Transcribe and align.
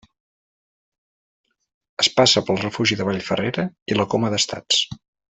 Es 2.05 2.09
passa 2.17 2.45
pel 2.47 2.59
refugi 2.63 2.97
de 3.01 3.05
Vall 3.11 3.21
Ferrera 3.31 3.67
i 3.93 3.99
la 3.99 4.07
Coma 4.15 4.33
d'Estats. 4.37 4.81